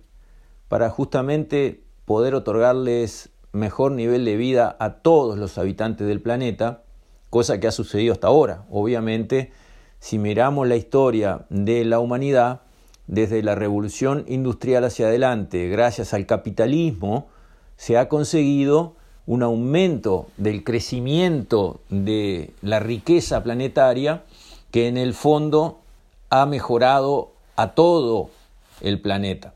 para 0.69 0.91
justamente 0.91 1.83
poder 2.05 2.35
otorgarles 2.35 3.31
mejor 3.53 3.93
nivel 3.93 4.25
de 4.25 4.37
vida 4.37 4.77
a 4.79 4.95
todos 4.95 5.39
los 5.39 5.59
habitantes 5.59 6.07
del 6.07 6.21
planeta, 6.21 6.83
cosa 7.31 7.61
que 7.61 7.67
ha 7.67 7.73
sucedido 7.73 8.13
hasta 8.13 8.29
ahora. 8.29 8.65
Obviamente, 8.71 9.53
si 9.99 10.19
miramos 10.19 10.69
la 10.69 10.77
historia 10.77 11.47
de 11.51 11.85
la 11.85 11.99
humanidad, 11.99 12.63
desde 13.07 13.43
la 13.43 13.57
revolución 13.57 14.25
industrial 14.29 14.85
hacia 14.85 15.09
adelante, 15.09 15.69
gracias 15.69 16.15
al 16.15 16.27
capitalismo, 16.27 17.29
se 17.77 17.99
ha 17.99 18.09
conseguido 18.09 18.95
un 19.27 19.43
aumento 19.43 20.29
del 20.37 20.65
crecimiento 20.65 21.81
de 21.89 22.53
la 22.63 22.79
riqueza 22.79 23.43
planetaria 23.43 24.25
que 24.71 24.89
en 24.89 24.97
el 24.97 25.15
fondo 25.15 25.81
ha 26.31 26.47
mejorado 26.47 27.33
a 27.57 27.73
todo 27.73 28.31
el 28.81 29.01
planeta. 29.01 29.53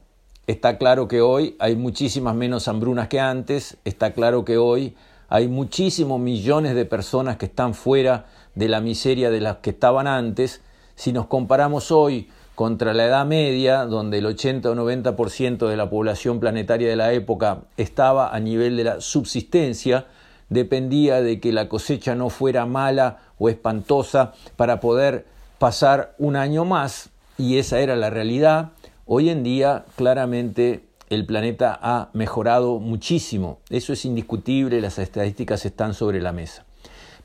Está 0.47 0.77
claro 0.77 1.08
que 1.08 1.22
hoy 1.22 1.56
hay 1.58 1.77
muchísimas 1.77 2.34
menos 2.34 2.69
hambrunas 2.69 3.08
que 3.08 3.20
antes, 3.20 3.78
está 3.84 4.12
claro 4.12 4.44
que 4.44 4.58
hoy 4.58 4.94
hay 5.28 5.48
muchísimos 5.48 6.20
millones 6.20 6.74
de 6.74 6.84
personas 6.84 7.39
que 7.39 7.47
están 7.47 7.74
fuera 7.74 8.27
de 8.55 8.69
la 8.69 8.80
miseria 8.80 9.30
de 9.30 9.41
las 9.41 9.56
que 9.58 9.70
estaban 9.70 10.06
antes. 10.06 10.61
Si 10.97 11.12
nos 11.12 11.27
comparamos 11.27 11.91
hoy 11.91 12.28
contra 12.55 12.92
la 12.92 13.06
Edad 13.06 13.27
Media, 13.27 13.84
donde 13.86 14.19
el 14.19 14.27
80 14.27 14.70
o 14.70 14.74
90% 14.74 15.67
de 15.67 15.77
la 15.77 15.91
población 15.91 16.41
planetaria 16.41 16.89
de 16.89 16.96
la 16.96 17.12
época 17.12 17.62
estaba 17.77 18.34
a 18.34 18.39
nivel 18.39 18.77
de 18.77 18.84
la 18.84 19.00
subsistencia, 19.00 20.06
dependía 20.55 21.20
de 21.20 21.41
que 21.41 21.52
la 21.52 21.69
cosecha 21.69 22.14
no 22.14 22.30
fuera 22.30 22.64
mala 22.64 23.19
o 23.38 23.48
espantosa 23.48 24.33
para 24.56 24.80
poder 24.80 25.27
pasar 25.58 26.14
un 26.16 26.36
año 26.36 26.64
más, 26.64 27.11
y 27.36 27.58
esa 27.58 27.80
era 27.80 27.96
la 27.96 28.08
realidad. 28.08 28.70
Hoy 29.05 29.30
en 29.30 29.42
día 29.42 29.84
claramente 29.96 30.84
el 31.11 31.27
planeta 31.27 31.78
ha 31.83 32.08
mejorado 32.12 32.78
muchísimo, 32.78 33.58
eso 33.69 33.92
es 33.92 34.05
indiscutible, 34.05 34.80
las 34.80 34.98
estadísticas 34.98 35.66
están 35.66 35.92
sobre 35.92 36.22
la 36.22 36.33
mesa. 36.33 36.64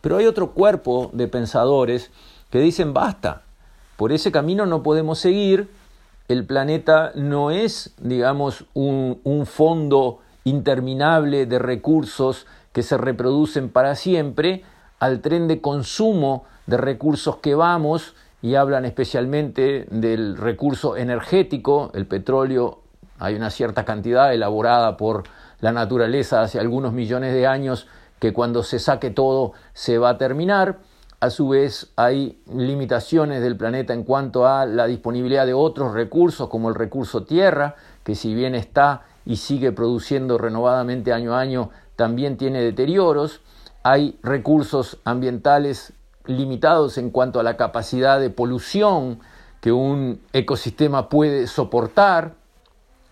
Pero 0.02 0.18
hay 0.18 0.26
otro 0.26 0.52
cuerpo 0.52 1.12
de 1.14 1.28
pensadores 1.28 2.12
que 2.50 2.60
dicen 2.60 2.94
basta, 2.94 3.44
por 3.96 4.12
ese 4.12 4.32
camino 4.32 4.66
no 4.66 4.82
podemos 4.82 5.20
seguir, 5.20 5.70
el 6.28 6.46
planeta 6.46 7.12
no 7.16 7.52
es, 7.52 7.94
digamos, 8.02 8.66
un, 8.74 9.20
un 9.24 9.46
fondo 9.46 10.20
interminable 10.46 11.46
de 11.46 11.60
recursos 11.60 12.48
que 12.74 12.84
se 12.84 12.98
reproducen 12.98 13.70
para 13.70 13.96
siempre, 13.96 14.64
al 15.00 15.22
tren 15.22 15.48
de 15.48 15.62
consumo 15.62 16.46
de 16.68 16.78
recursos 16.78 17.38
que 17.38 17.56
vamos, 17.56 18.16
y 18.42 18.56
hablan 18.56 18.86
especialmente 18.86 19.86
del 19.92 20.38
recurso 20.38 20.96
energético, 20.96 21.92
el 21.94 22.06
petróleo, 22.06 22.80
hay 23.18 23.36
una 23.36 23.50
cierta 23.50 23.84
cantidad 23.84 24.34
elaborada 24.34 24.96
por 24.96 25.24
la 25.60 25.74
naturaleza 25.74 26.42
hace 26.42 26.60
algunos 26.60 26.94
millones 26.94 27.34
de 27.34 27.48
años 27.48 27.88
que 28.20 28.32
cuando 28.32 28.64
se 28.64 28.80
saque 28.80 29.10
todo 29.10 29.54
se 29.74 29.98
va 29.98 30.12
a 30.12 30.18
terminar. 30.18 30.80
A 31.20 31.30
su 31.30 31.50
vez 31.50 31.92
hay 31.98 32.42
limitaciones 32.54 33.42
del 33.42 33.58
planeta 33.58 33.94
en 33.94 34.04
cuanto 34.04 34.48
a 34.48 34.66
la 34.66 34.88
disponibilidad 34.88 35.46
de 35.46 35.54
otros 35.54 35.94
recursos 35.94 36.48
como 36.48 36.70
el 36.70 36.76
recurso 36.76 37.24
tierra, 37.24 37.76
que 38.06 38.16
si 38.16 38.34
bien 38.34 38.56
está 38.56 39.02
y 39.26 39.36
sigue 39.36 39.74
produciendo 39.74 40.38
renovadamente 40.38 41.12
año 41.12 41.36
a 41.36 41.42
año, 41.42 41.72
también 42.00 42.38
tiene 42.38 42.62
deterioros, 42.62 43.42
hay 43.84 44.18
recursos 44.24 45.00
ambientales 45.04 45.92
limitados 46.24 46.98
en 46.98 47.10
cuanto 47.10 47.42
a 47.42 47.44
la 47.44 47.58
capacidad 47.58 48.22
de 48.22 48.30
polución 48.30 49.20
que 49.60 49.74
un 49.74 50.22
ecosistema 50.32 51.10
puede 51.10 51.46
soportar, 51.48 52.36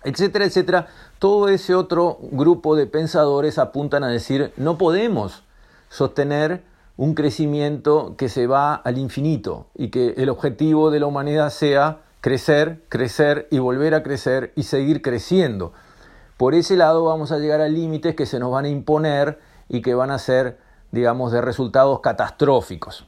etcétera, 0.05 0.45
etcétera. 0.45 0.87
Todo 1.19 1.49
ese 1.49 1.75
otro 1.75 2.17
grupo 2.31 2.77
de 2.77 2.87
pensadores 2.87 3.57
apuntan 3.57 4.05
a 4.05 4.07
decir 4.07 4.53
no 4.55 4.77
podemos 4.77 5.43
sostener 5.89 6.63
un 6.95 7.13
crecimiento 7.13 8.15
que 8.17 8.29
se 8.29 8.47
va 8.47 8.73
al 8.73 8.97
infinito 8.97 9.67
y 9.75 9.89
que 9.89 10.13
el 10.15 10.29
objetivo 10.29 10.91
de 10.91 11.01
la 11.01 11.07
humanidad 11.07 11.49
sea 11.49 12.03
crecer, 12.21 12.85
crecer 12.87 13.49
y 13.51 13.59
volver 13.59 13.95
a 13.95 14.01
crecer 14.01 14.53
y 14.55 14.63
seguir 14.63 15.01
creciendo. 15.01 15.73
Por 16.37 16.53
ese 16.53 16.77
lado 16.77 17.03
vamos 17.03 17.31
a 17.31 17.39
llegar 17.39 17.61
a 17.61 17.67
límites 17.67 18.15
que 18.15 18.27
se 18.27 18.39
nos 18.39 18.51
van 18.51 18.65
a 18.65 18.69
imponer 18.69 19.39
y 19.67 19.81
que 19.81 19.95
van 19.95 20.11
a 20.11 20.19
ser, 20.19 20.59
digamos, 20.91 21.31
de 21.31 21.41
resultados 21.41 21.99
catastróficos. 21.99 23.05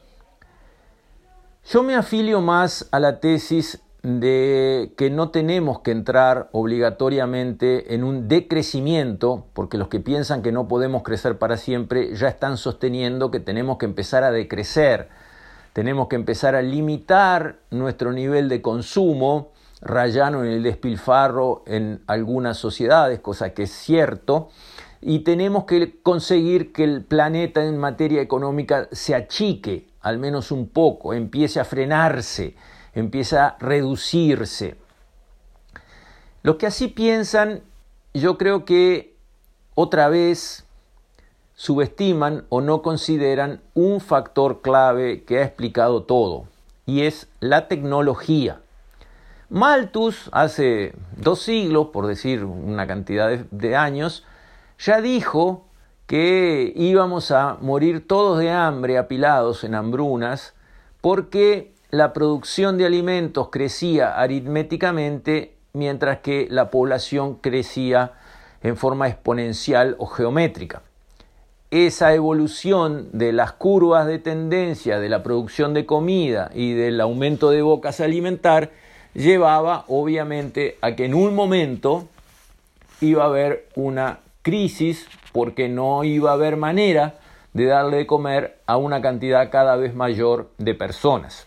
Yo 1.64 1.84
me 1.84 1.94
afilio 1.94 2.40
más 2.40 2.88
a 2.90 2.98
la 2.98 3.20
tesis 3.20 3.80
de 4.02 4.94
que 4.96 5.10
no 5.10 5.30
tenemos 5.30 5.80
que 5.80 5.90
entrar 5.90 6.48
obligatoriamente 6.52 7.94
en 7.94 8.02
un 8.02 8.28
decrecimiento, 8.28 9.46
porque 9.52 9.78
los 9.78 9.88
que 9.88 10.00
piensan 10.00 10.42
que 10.42 10.52
no 10.52 10.68
podemos 10.68 11.02
crecer 11.02 11.38
para 11.38 11.56
siempre 11.56 12.16
ya 12.16 12.28
están 12.28 12.56
sosteniendo 12.56 13.30
que 13.30 13.40
tenemos 13.40 13.76
que 13.76 13.84
empezar 13.84 14.24
a 14.24 14.30
decrecer, 14.30 15.08
tenemos 15.74 16.08
que 16.08 16.16
empezar 16.16 16.56
a 16.56 16.62
limitar 16.62 17.58
nuestro 17.70 18.12
nivel 18.12 18.48
de 18.48 18.62
consumo, 18.62 19.50
rayano 19.80 20.44
en 20.44 20.50
el 20.50 20.62
despilfarro 20.62 21.62
en 21.66 22.02
algunas 22.06 22.58
sociedades, 22.58 23.20
cosa 23.20 23.54
que 23.54 23.64
es 23.64 23.70
cierto, 23.70 24.50
y 25.00 25.20
tenemos 25.20 25.64
que 25.64 26.00
conseguir 26.02 26.72
que 26.72 26.84
el 26.84 27.04
planeta 27.04 27.64
en 27.64 27.78
materia 27.78 28.20
económica 28.20 28.88
se 28.92 29.14
achique 29.14 29.88
al 30.00 30.18
menos 30.18 30.50
un 30.50 30.68
poco, 30.68 31.12
empiece 31.12 31.60
a 31.60 31.64
frenarse, 31.64 32.54
empiece 32.94 33.38
a 33.38 33.56
reducirse. 33.60 34.76
Los 36.42 36.56
que 36.56 36.66
así 36.66 36.88
piensan, 36.88 37.62
yo 38.14 38.38
creo 38.38 38.64
que 38.64 39.14
otra 39.74 40.08
vez 40.08 40.64
subestiman 41.54 42.46
o 42.48 42.62
no 42.62 42.80
consideran 42.80 43.60
un 43.74 44.00
factor 44.00 44.62
clave 44.62 45.24
que 45.24 45.38
ha 45.38 45.44
explicado 45.44 46.04
todo, 46.04 46.46
y 46.86 47.02
es 47.02 47.28
la 47.40 47.68
tecnología. 47.68 48.62
Malthus, 49.50 50.30
hace 50.30 50.94
dos 51.16 51.42
siglos, 51.42 51.88
por 51.88 52.06
decir 52.06 52.44
una 52.44 52.86
cantidad 52.86 53.28
de, 53.28 53.76
años, 53.76 54.24
ya 54.78 55.00
dijo 55.00 55.66
que 56.06 56.72
íbamos 56.76 57.32
a 57.32 57.56
morir 57.60 58.06
todos 58.06 58.38
de 58.38 58.52
hambre, 58.52 58.96
apilados 58.96 59.64
en 59.64 59.74
hambrunas, 59.74 60.54
porque 61.00 61.74
la 61.90 62.12
producción 62.12 62.78
de 62.78 62.86
alimentos 62.86 63.48
crecía 63.50 64.20
aritméticamente 64.20 65.56
mientras 65.72 66.20
que 66.20 66.46
la 66.48 66.70
población 66.70 67.34
crecía 67.34 68.12
en 68.62 68.76
forma 68.76 69.08
exponencial 69.08 69.96
o 69.98 70.06
geométrica. 70.06 70.82
Esa 71.72 72.14
evolución 72.14 73.08
de 73.12 73.32
las 73.32 73.52
curvas 73.52 74.06
de 74.06 74.20
tendencia 74.20 75.00
de 75.00 75.08
la 75.08 75.24
producción 75.24 75.74
de 75.74 75.86
comida 75.86 76.52
y 76.54 76.74
del 76.74 77.00
aumento 77.00 77.50
de 77.50 77.62
bocas 77.62 78.00
a 78.00 78.04
alimentar 78.04 78.70
llevaba 79.14 79.84
obviamente 79.88 80.78
a 80.80 80.94
que 80.94 81.04
en 81.04 81.14
un 81.14 81.34
momento 81.34 82.08
iba 83.00 83.24
a 83.24 83.26
haber 83.26 83.68
una 83.74 84.20
crisis 84.42 85.06
porque 85.32 85.68
no 85.68 86.04
iba 86.04 86.30
a 86.30 86.34
haber 86.34 86.56
manera 86.56 87.18
de 87.52 87.66
darle 87.66 87.98
de 87.98 88.06
comer 88.06 88.58
a 88.66 88.76
una 88.76 89.00
cantidad 89.00 89.50
cada 89.50 89.76
vez 89.76 89.94
mayor 89.94 90.50
de 90.58 90.74
personas. 90.74 91.46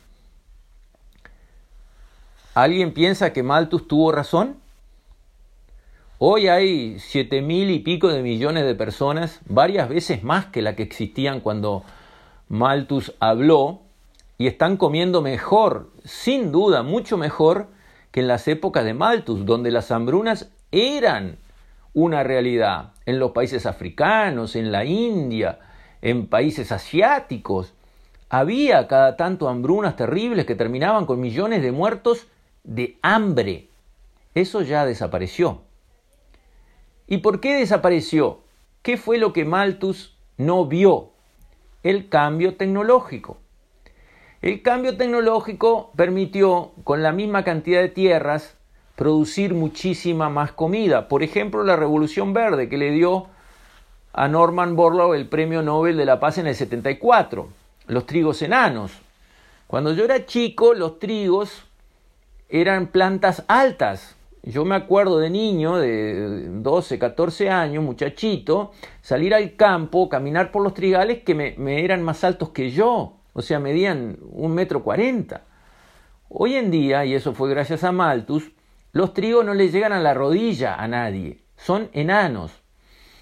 ¿Alguien 2.54 2.94
piensa 2.94 3.33
que 3.33 3.42
Malthus 3.42 3.88
tuvo 3.88 4.12
razón? 4.12 4.57
Hoy 6.19 6.48
hay 6.48 7.00
siete 7.00 7.42
mil 7.42 7.71
y 7.71 7.80
pico 7.80 8.09
de 8.09 8.21
millones 8.21 8.63
de 8.63 8.75
personas, 8.75 9.42
varias 9.45 9.89
veces 9.89 10.24
más 10.24 10.45
que 10.45 10.62
la 10.62 10.75
que 10.75 10.83
existían 10.83 11.39
cuando 11.39 11.83
Malthus 12.50 13.13
habló, 13.19 13.81
y 14.38 14.47
están 14.47 14.77
comiendo 14.77 15.21
mejor, 15.21 15.91
sin 16.03 16.51
duda, 16.51 16.83
mucho 16.83 17.18
mejor 17.18 17.68
que 18.12 18.21
en 18.21 18.27
las 18.27 18.47
épocas 18.47 18.85
de 18.85 18.94
Malthus, 18.94 19.45
donde 19.45 19.71
las 19.71 19.91
hambrunas 19.91 20.51
eran 20.71 21.38
una 21.94 22.24
realidad. 22.24 22.94
En 23.06 23.19
los 23.19 23.31
países 23.31 23.65
africanos, 23.65 24.56
en 24.56 24.71
la 24.71 24.85
India, 24.85 25.59
en 26.01 26.27
países 26.27 26.71
asiáticos, 26.71 27.74
había 28.30 28.88
cada 28.88 29.15
tanto 29.15 29.47
hambrunas 29.47 29.95
terribles 29.95 30.45
que 30.45 30.56
terminaban 30.56 31.06
con 31.06 31.19
millones 31.19 31.62
de 31.62 31.71
muertos 31.71 32.27
de 32.63 32.97
hambre. 33.01 33.69
Eso 34.33 34.62
ya 34.62 34.85
desapareció. 34.85 35.62
¿Y 37.07 37.18
por 37.19 37.39
qué 37.39 37.56
desapareció? 37.56 38.41
¿Qué 38.81 38.97
fue 38.97 39.18
lo 39.18 39.33
que 39.33 39.45
Malthus 39.45 40.18
no 40.38 40.65
vio? 40.65 41.12
El 41.83 42.09
cambio 42.09 42.56
tecnológico. 42.56 43.38
El 44.44 44.62
cambio 44.62 44.98
tecnológico 44.98 45.94
permitió, 45.95 46.74
con 46.84 47.01
la 47.01 47.13
misma 47.13 47.45
cantidad 47.45 47.80
de 47.80 47.88
tierras, 47.88 48.57
producir 48.98 49.54
muchísima 49.54 50.28
más 50.28 50.51
comida. 50.51 51.07
Por 51.07 51.24
ejemplo, 51.24 51.63
la 51.63 51.78
Revolución 51.78 52.34
Verde, 52.34 52.68
que 52.68 52.78
le 52.78 52.92
dio 52.92 53.28
a 54.12 54.28
Norman 54.28 54.75
Borlaug 54.75 55.16
el 55.16 55.30
Premio 55.30 55.62
Nobel 55.62 55.95
de 55.95 56.04
la 56.04 56.19
Paz 56.19 56.40
en 56.40 56.48
el 56.48 56.56
74. 56.56 57.48
Los 57.88 58.06
trigos 58.06 58.42
enanos. 58.42 58.92
Cuando 59.66 59.94
yo 59.94 60.04
era 60.04 60.25
chico, 60.25 60.74
los 60.74 61.00
trigos 61.00 61.63
eran 62.50 62.88
plantas 62.88 63.45
altas. 63.48 64.18
Yo 64.42 64.66
me 64.66 64.75
acuerdo 64.75 65.19
de 65.19 65.30
niño, 65.30 65.78
de 65.78 66.50
12, 66.50 67.00
14 67.00 67.50
años, 67.50 67.81
muchachito, 67.81 68.74
salir 69.01 69.34
al 69.34 69.56
campo, 69.56 70.10
caminar 70.10 70.51
por 70.51 70.63
los 70.63 70.74
trigales 70.74 71.24
que 71.24 71.34
me, 71.34 71.56
me 71.57 71.86
eran 71.86 72.04
más 72.04 72.25
altos 72.25 72.50
que 72.50 72.72
yo 72.72 73.13
o 73.33 73.41
sea, 73.41 73.59
medían 73.59 74.18
un 74.21 74.53
metro 74.53 74.83
cuarenta. 74.83 75.41
Hoy 76.30 76.56
en 76.56 76.71
día, 76.71 77.06
y 77.06 77.13
eso 77.13 77.33
fue 77.33 77.50
gracias 77.50 77.83
a 77.83 77.91
Malthus, 77.91 78.51
los 78.91 79.13
trigos 79.13 79.44
no 79.44 79.53
le 79.53 79.69
llegan 79.69 79.91
a 79.91 80.00
la 80.00 80.13
rodilla 80.13 80.75
a 80.75 80.88
nadie, 80.88 81.44
son 81.57 81.89
enanos. 81.94 82.51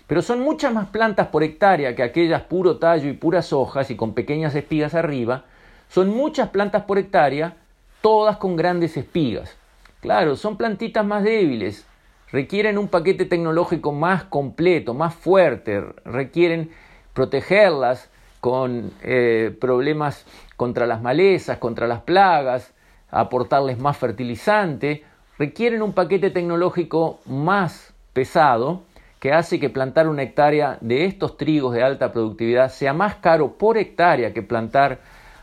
Pero 0.08 0.22
son 0.22 0.42
muchas 0.42 0.74
más 0.74 0.90
plantas 0.90 1.28
por 1.28 1.42
hectárea 1.42 1.96
que 1.96 2.04
aquellas 2.04 2.42
puro 2.42 2.78
tallo 2.80 3.10
y 3.10 3.14
puras 3.14 3.54
hojas 3.54 3.90
y 3.90 3.96
con 3.96 4.14
pequeñas 4.14 4.54
espigas 4.54 4.94
arriba. 4.94 5.46
Son 5.88 6.10
muchas 6.10 6.50
plantas 6.50 6.84
por 6.84 6.98
hectárea, 6.98 7.56
todas 8.02 8.36
con 8.36 8.58
grandes 8.58 8.98
espigas. 8.98 9.56
Claro, 10.02 10.36
son 10.36 10.58
plantitas 10.58 11.06
más 11.06 11.24
débiles, 11.24 11.88
requieren 12.30 12.78
un 12.78 12.90
paquete 12.90 13.24
tecnológico 13.24 13.94
más 13.94 14.26
completo, 14.26 14.94
más 14.94 15.16
fuerte, 15.16 15.82
requieren 16.04 16.72
protegerlas, 17.14 18.11
con 18.42 18.92
eh, 19.04 19.56
problemas 19.62 20.26
contra 20.58 20.86
las 20.86 21.02
malezas, 21.02 21.60
contra 21.60 21.88
las 21.88 22.02
plagas, 22.02 22.74
aportarles 23.12 23.80
más 23.80 23.98
fertilizante, 23.98 25.04
requieren 25.38 25.82
un 25.82 25.94
paquete 25.94 26.32
tecnológico 26.32 27.20
más 27.26 27.94
pesado 28.14 28.84
que 29.20 29.32
hace 29.32 29.60
que 29.60 29.70
plantar 29.70 30.08
una 30.10 30.24
hectárea 30.24 30.80
de 30.82 31.06
estos 31.06 31.38
trigos 31.38 31.74
de 31.76 31.84
alta 31.84 32.12
productividad 32.12 32.72
sea 32.72 32.92
más 32.94 33.16
caro 33.16 33.58
por 33.60 33.78
hectárea 33.78 34.34
que 34.34 34.42
plantar 34.42 35.00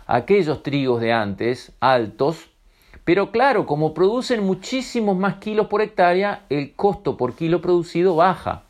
aquellos 0.08 0.64
trigos 0.64 1.00
de 1.00 1.12
antes, 1.12 1.72
altos, 1.78 2.50
pero 3.04 3.30
claro, 3.30 3.64
como 3.66 3.94
producen 3.94 4.44
muchísimos 4.44 5.16
más 5.16 5.36
kilos 5.36 5.68
por 5.68 5.80
hectárea, 5.80 6.44
el 6.50 6.74
costo 6.74 7.16
por 7.16 7.34
kilo 7.34 7.62
producido 7.62 8.16
baja. 8.16 8.64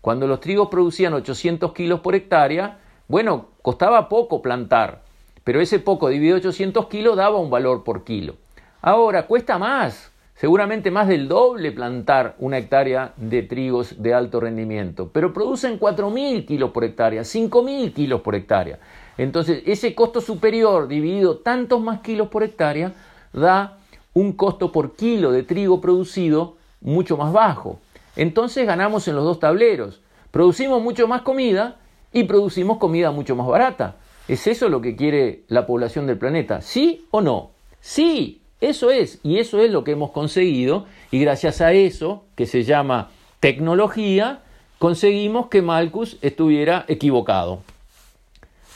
Cuando 0.00 0.26
los 0.26 0.40
trigos 0.40 0.68
producían 0.68 1.14
800 1.14 1.72
kilos 1.72 2.00
por 2.00 2.14
hectárea, 2.14 2.78
bueno, 3.08 3.53
costaba 3.64 4.10
poco 4.10 4.42
plantar, 4.42 5.00
pero 5.42 5.58
ese 5.58 5.78
poco 5.78 6.10
dividido 6.10 6.36
800 6.36 6.86
kilos 6.88 7.16
daba 7.16 7.38
un 7.38 7.48
valor 7.48 7.82
por 7.82 8.04
kilo. 8.04 8.34
Ahora 8.82 9.26
cuesta 9.26 9.56
más, 9.56 10.12
seguramente 10.34 10.90
más 10.90 11.08
del 11.08 11.28
doble 11.28 11.72
plantar 11.72 12.34
una 12.38 12.58
hectárea 12.58 13.14
de 13.16 13.42
trigos 13.42 14.02
de 14.02 14.12
alto 14.12 14.38
rendimiento, 14.38 15.08
pero 15.10 15.32
producen 15.32 15.80
4.000 15.80 16.44
kilos 16.44 16.72
por 16.72 16.84
hectárea, 16.84 17.22
5.000 17.22 17.94
kilos 17.94 18.20
por 18.20 18.34
hectárea. 18.34 18.80
Entonces, 19.16 19.62
ese 19.64 19.94
costo 19.94 20.20
superior 20.20 20.86
dividido 20.86 21.38
tantos 21.38 21.80
más 21.80 22.00
kilos 22.00 22.28
por 22.28 22.42
hectárea 22.42 22.92
da 23.32 23.78
un 24.12 24.34
costo 24.34 24.72
por 24.72 24.94
kilo 24.94 25.32
de 25.32 25.42
trigo 25.42 25.80
producido 25.80 26.56
mucho 26.82 27.16
más 27.16 27.32
bajo. 27.32 27.78
Entonces 28.14 28.66
ganamos 28.66 29.08
en 29.08 29.16
los 29.16 29.24
dos 29.24 29.40
tableros. 29.40 30.02
Producimos 30.30 30.82
mucho 30.82 31.08
más 31.08 31.22
comida 31.22 31.78
y 32.14 32.24
producimos 32.24 32.78
comida 32.78 33.10
mucho 33.10 33.36
más 33.36 33.46
barata. 33.46 33.96
¿Es 34.28 34.46
eso 34.46 34.70
lo 34.70 34.80
que 34.80 34.96
quiere 34.96 35.42
la 35.48 35.66
población 35.66 36.06
del 36.06 36.16
planeta? 36.16 36.62
¿Sí 36.62 37.04
o 37.10 37.20
no? 37.20 37.50
Sí, 37.80 38.40
eso 38.62 38.90
es, 38.90 39.18
y 39.22 39.38
eso 39.38 39.60
es 39.60 39.70
lo 39.70 39.84
que 39.84 39.90
hemos 39.90 40.12
conseguido, 40.12 40.86
y 41.10 41.20
gracias 41.20 41.60
a 41.60 41.72
eso, 41.72 42.24
que 42.36 42.46
se 42.46 42.62
llama 42.62 43.10
tecnología, 43.40 44.40
conseguimos 44.78 45.48
que 45.48 45.60
Malthus 45.60 46.16
estuviera 46.22 46.86
equivocado. 46.88 47.62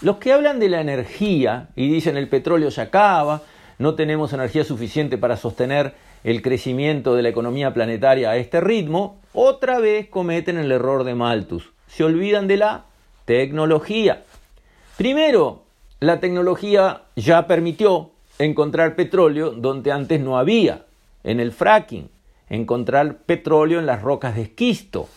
Los 0.03 0.17
que 0.19 0.33
hablan 0.33 0.59
de 0.59 0.69
la 0.69 0.81
energía 0.81 1.71
y 1.75 1.89
dicen 1.89 2.17
el 2.17 2.29
petróleo 2.29 2.71
se 2.71 2.83
acaba, 2.83 3.43
no 3.79 3.95
tenemos 3.95 4.33
energía 4.33 4.65
suficiente 4.65 5.17
para 5.17 5.37
sostener 5.37 5.95
el 6.25 6.43
crecimiento 6.43 7.15
de 7.15 7.23
la 7.23 7.29
economía 7.29 7.73
planetaria 7.73 8.31
a 8.31 8.37
este 8.37 8.61
ritmo, 8.61 9.21
otra 9.33 9.79
vez 9.79 10.09
cometen 10.09 10.59
el 10.59 10.73
error 10.73 11.05
de 11.05 11.15
Malthus. 11.15 11.71
Se 11.87 12.05
olvidan 12.05 12.49
de 12.49 12.59
la 12.59 12.88
Tecnología. 13.29 14.25
Primero, 14.97 15.65
la 16.01 16.19
tecnología 16.19 17.03
ya 17.15 17.47
permitió 17.47 18.13
encontrar 18.39 18.97
petróleo 18.97 19.51
donde 19.51 19.93
antes 19.93 20.19
no 20.19 20.39
había, 20.39 20.87
en 21.25 21.39
el 21.39 21.53
fracking, 21.53 22.09
encontrar 22.49 23.19
petróleo 23.27 23.81
en 23.81 23.85
las 23.85 24.01
rocas 24.01 24.35
de 24.35 24.41
esquisto. 24.41 25.11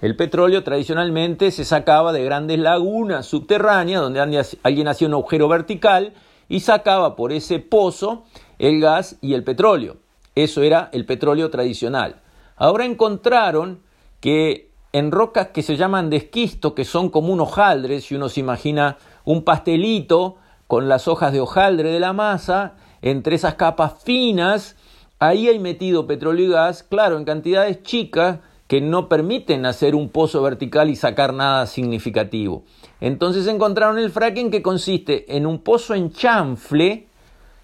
El 0.00 0.16
petróleo 0.16 0.64
tradicionalmente 0.64 1.52
se 1.52 1.64
sacaba 1.64 2.12
de 2.12 2.24
grandes 2.24 2.58
lagunas 2.58 3.26
subterráneas 3.26 4.02
donde 4.02 4.18
alguien 4.64 4.88
hacía 4.88 5.06
un 5.06 5.14
agujero 5.14 5.46
vertical 5.46 6.14
y 6.48 6.58
sacaba 6.58 7.14
por 7.14 7.30
ese 7.30 7.60
pozo 7.60 8.24
el 8.58 8.80
gas 8.80 9.18
y 9.20 9.34
el 9.34 9.44
petróleo. 9.44 9.98
Eso 10.34 10.64
era 10.64 10.90
el 10.92 11.06
petróleo 11.06 11.48
tradicional. 11.48 12.22
Ahora 12.56 12.86
encontraron 12.86 13.82
que 14.20 14.71
en 14.92 15.10
rocas 15.10 15.48
que 15.48 15.62
se 15.62 15.76
llaman 15.76 16.10
de 16.10 16.16
esquisto, 16.16 16.74
que 16.74 16.84
son 16.84 17.08
como 17.08 17.32
un 17.32 17.40
hojaldre, 17.40 18.00
si 18.00 18.14
uno 18.14 18.28
se 18.28 18.40
imagina 18.40 18.98
un 19.24 19.42
pastelito 19.42 20.36
con 20.66 20.88
las 20.88 21.08
hojas 21.08 21.32
de 21.32 21.40
hojaldre 21.40 21.90
de 21.90 22.00
la 22.00 22.12
masa, 22.12 22.74
entre 23.00 23.34
esas 23.34 23.54
capas 23.54 24.02
finas, 24.04 24.76
ahí 25.18 25.48
hay 25.48 25.58
metido 25.58 26.06
petróleo 26.06 26.46
y 26.46 26.50
gas, 26.50 26.82
claro, 26.82 27.16
en 27.16 27.24
cantidades 27.24 27.82
chicas 27.82 28.38
que 28.68 28.80
no 28.80 29.08
permiten 29.08 29.66
hacer 29.66 29.94
un 29.94 30.08
pozo 30.08 30.40
vertical 30.42 30.88
y 30.88 30.96
sacar 30.96 31.34
nada 31.34 31.66
significativo. 31.66 32.64
Entonces 33.00 33.46
encontraron 33.46 33.98
el 33.98 34.10
fracking 34.10 34.50
que 34.50 34.62
consiste 34.62 35.36
en 35.36 35.46
un 35.46 35.58
pozo 35.58 35.94
en 35.94 36.12
chanfle, 36.12 37.06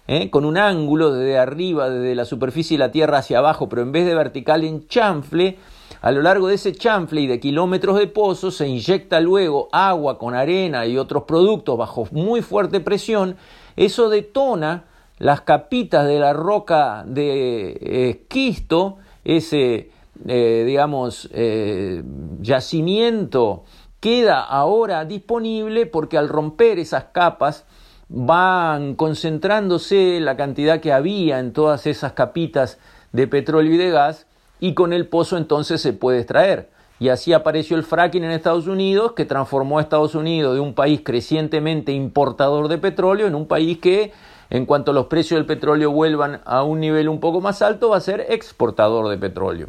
¿eh? 0.07 0.29
con 0.29 0.45
un 0.45 0.57
ángulo 0.57 1.11
desde 1.11 1.37
arriba, 1.39 1.89
desde 1.89 2.13
la 2.13 2.25
superficie 2.25 2.77
de 2.77 2.85
la 2.85 2.91
Tierra 2.91 3.19
hacia 3.19 3.39
abajo, 3.39 3.69
pero 3.69 3.81
en 3.81 3.91
vez 3.91 4.05
de 4.05 4.13
vertical 4.13 4.63
en 4.63 4.87
chanfle, 4.87 5.57
a 6.01 6.11
lo 6.11 6.21
largo 6.21 6.47
de 6.47 6.55
ese 6.55 6.73
chanfle 6.73 7.21
y 7.21 7.27
de 7.27 7.39
kilómetros 7.39 7.97
de 7.97 8.07
pozo 8.07 8.51
se 8.51 8.67
inyecta 8.67 9.19
luego 9.19 9.69
agua 9.71 10.17
con 10.17 10.35
arena 10.35 10.85
y 10.85 10.97
otros 10.97 11.23
productos 11.23 11.77
bajo 11.77 12.07
muy 12.11 12.41
fuerte 12.41 12.79
presión. 12.79 13.35
Eso 13.75 14.09
detona 14.09 14.85
las 15.17 15.41
capitas 15.41 16.07
de 16.07 16.19
la 16.19 16.33
roca 16.33 17.03
de 17.05 18.09
esquisto, 18.09 18.97
ese, 19.25 19.91
eh, 20.27 20.63
digamos, 20.65 21.29
eh, 21.33 22.03
yacimiento 22.39 23.63
queda 23.99 24.41
ahora 24.41 25.05
disponible 25.05 25.85
porque 25.85 26.17
al 26.17 26.29
romper 26.29 26.79
esas 26.79 27.05
capas 27.05 27.65
van 28.07 28.95
concentrándose 28.95 30.19
la 30.21 30.37
cantidad 30.37 30.79
que 30.79 30.93
había 30.93 31.39
en 31.39 31.53
todas 31.53 31.85
esas 31.85 32.13
capitas 32.13 32.79
de 33.11 33.27
petróleo 33.27 33.73
y 33.73 33.77
de 33.77 33.91
gas 33.91 34.25
y 34.59 34.73
con 34.73 34.93
el 34.93 35.07
pozo 35.07 35.37
entonces 35.37 35.81
se 35.81 35.93
puede 35.93 36.19
extraer. 36.19 36.69
Y 36.99 37.09
así 37.09 37.31
apareció 37.31 37.77
el 37.77 37.83
fracking 37.83 38.25
en 38.25 38.31
Estados 38.31 38.67
Unidos, 38.67 39.13
que 39.13 39.23
transformó 39.23 39.79
a 39.79 39.81
Estados 39.81 40.15
Unidos 40.15 40.53
de 40.53 40.59
un 40.59 40.73
país 40.73 41.01
crecientemente 41.03 41.93
importador 41.93 42.67
de 42.67 42.77
petróleo 42.77 43.25
en 43.27 43.35
un 43.35 43.47
país 43.47 43.77
que, 43.77 44.11
en 44.49 44.65
cuanto 44.65 44.91
los 44.91 45.05
precios 45.05 45.37
del 45.37 45.45
petróleo 45.45 45.91
vuelvan 45.91 46.41
a 46.43 46.63
un 46.63 46.81
nivel 46.81 47.07
un 47.07 47.21
poco 47.21 47.39
más 47.39 47.61
alto, 47.61 47.89
va 47.89 47.97
a 47.97 48.01
ser 48.01 48.25
exportador 48.29 49.07
de 49.07 49.17
petróleo. 49.17 49.67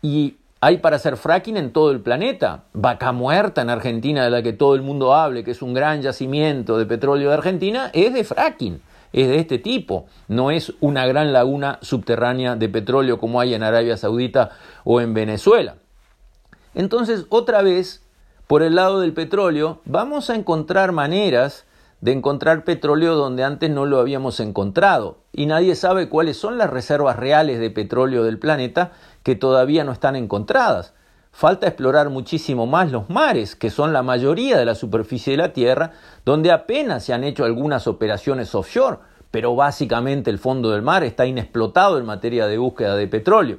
Y 0.00 0.36
hay 0.60 0.78
para 0.78 0.96
hacer 0.96 1.16
fracking 1.16 1.56
en 1.56 1.72
todo 1.72 1.90
el 1.90 2.00
planeta. 2.00 2.62
Vaca 2.72 3.10
Muerta 3.10 3.62
en 3.62 3.70
Argentina, 3.70 4.22
de 4.22 4.30
la 4.30 4.42
que 4.42 4.52
todo 4.52 4.76
el 4.76 4.82
mundo 4.82 5.14
hable, 5.14 5.42
que 5.42 5.50
es 5.50 5.62
un 5.62 5.74
gran 5.74 6.02
yacimiento 6.02 6.78
de 6.78 6.86
petróleo 6.86 7.30
de 7.30 7.34
Argentina, 7.34 7.90
es 7.92 8.14
de 8.14 8.22
fracking 8.22 8.80
es 9.12 9.28
de 9.28 9.38
este 9.38 9.58
tipo, 9.58 10.06
no 10.28 10.50
es 10.50 10.72
una 10.80 11.06
gran 11.06 11.32
laguna 11.32 11.78
subterránea 11.82 12.56
de 12.56 12.68
petróleo 12.68 13.18
como 13.18 13.40
hay 13.40 13.54
en 13.54 13.62
Arabia 13.62 13.96
Saudita 13.96 14.50
o 14.84 15.00
en 15.00 15.14
Venezuela. 15.14 15.76
Entonces, 16.74 17.26
otra 17.28 17.62
vez, 17.62 18.04
por 18.46 18.62
el 18.62 18.76
lado 18.76 19.00
del 19.00 19.12
petróleo, 19.12 19.80
vamos 19.84 20.30
a 20.30 20.36
encontrar 20.36 20.92
maneras 20.92 21.66
de 22.00 22.12
encontrar 22.12 22.64
petróleo 22.64 23.14
donde 23.14 23.44
antes 23.44 23.70
no 23.70 23.84
lo 23.86 23.98
habíamos 23.98 24.40
encontrado. 24.40 25.18
Y 25.32 25.46
nadie 25.46 25.74
sabe 25.74 26.08
cuáles 26.08 26.36
son 26.36 26.56
las 26.56 26.70
reservas 26.70 27.16
reales 27.16 27.60
de 27.60 27.70
petróleo 27.70 28.24
del 28.24 28.38
planeta 28.38 28.92
que 29.22 29.36
todavía 29.36 29.84
no 29.84 29.92
están 29.92 30.16
encontradas. 30.16 30.94
Falta 31.32 31.66
explorar 31.66 32.10
muchísimo 32.10 32.66
más 32.66 32.90
los 32.90 33.08
mares, 33.08 33.56
que 33.56 33.70
son 33.70 33.92
la 33.92 34.02
mayoría 34.02 34.58
de 34.58 34.64
la 34.64 34.74
superficie 34.74 35.32
de 35.32 35.36
la 35.38 35.52
Tierra, 35.52 35.92
donde 36.24 36.52
apenas 36.52 37.04
se 37.04 37.12
han 37.12 37.24
hecho 37.24 37.44
algunas 37.44 37.86
operaciones 37.86 38.54
offshore, 38.54 38.98
pero 39.30 39.54
básicamente 39.54 40.30
el 40.30 40.38
fondo 40.38 40.70
del 40.70 40.82
mar 40.82 41.04
está 41.04 41.26
inexplotado 41.26 41.98
en 41.98 42.06
materia 42.06 42.46
de 42.46 42.58
búsqueda 42.58 42.96
de 42.96 43.06
petróleo. 43.06 43.58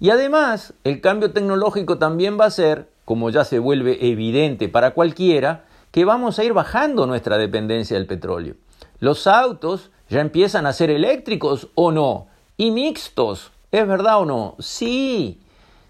Y 0.00 0.10
además, 0.10 0.74
el 0.84 1.00
cambio 1.00 1.32
tecnológico 1.32 1.98
también 1.98 2.38
va 2.38 2.46
a 2.46 2.50
ser, 2.50 2.88
como 3.04 3.30
ya 3.30 3.44
se 3.44 3.58
vuelve 3.58 3.98
evidente 4.10 4.68
para 4.68 4.92
cualquiera, 4.92 5.64
que 5.90 6.04
vamos 6.04 6.38
a 6.38 6.44
ir 6.44 6.52
bajando 6.52 7.06
nuestra 7.06 7.36
dependencia 7.36 7.96
del 7.96 8.06
petróleo. 8.06 8.54
Los 9.00 9.26
autos 9.26 9.90
ya 10.08 10.20
empiezan 10.20 10.66
a 10.66 10.72
ser 10.72 10.90
eléctricos 10.90 11.68
o 11.74 11.92
no, 11.92 12.28
y 12.56 12.70
mixtos, 12.70 13.50
¿es 13.70 13.86
verdad 13.86 14.20
o 14.20 14.24
no? 14.24 14.56
Sí, 14.58 15.40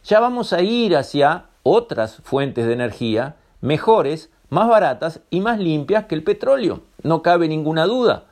ya 0.05 0.21
vamos 0.21 0.53
a 0.53 0.63
ir 0.63 0.97
hacia 0.97 1.47
otras 1.63 2.17
fuentes 2.25 2.67
de 2.67 2.73
energía 2.73 3.37
mejores, 3.61 4.31
más 4.51 4.69
baratas 4.69 5.21
y 5.31 5.41
más 5.41 5.59
limpias 5.59 6.07
que 6.07 6.15
el 6.15 6.25
petróleo, 6.25 6.83
no 7.03 7.23
cabe 7.23 7.49
ninguna 7.49 7.87
duda 7.87 8.27